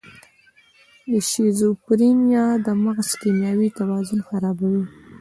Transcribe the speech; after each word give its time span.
د 1.11 1.11
شیزوفرینیا 1.29 2.45
د 2.65 2.67
مغز 2.83 3.09
کیمیاوي 3.21 3.69
توازن 3.79 4.19
خرابوي. 4.27 4.83